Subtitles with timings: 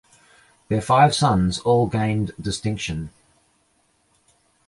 [0.67, 3.11] Their five sons all gained distinction.